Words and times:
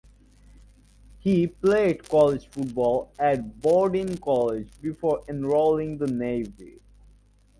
He 1.19 1.45
played 1.45 2.09
college 2.09 2.47
football 2.47 3.11
at 3.19 3.61
Bowdoin 3.61 4.17
College 4.17 4.71
before 4.81 5.23
enrolling 5.29 5.99
the 5.99 6.07
Navy. 6.07 6.81